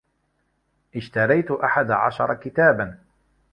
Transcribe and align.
اشتريت 0.95 1.51
أحد 1.51 1.91
عشر 1.91 2.33
كتابا. 2.33 2.97